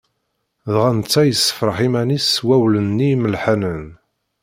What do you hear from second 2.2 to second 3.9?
s wawlen-nni imelḥanen.